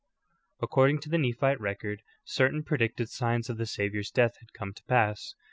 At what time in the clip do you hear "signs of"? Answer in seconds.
3.07-3.57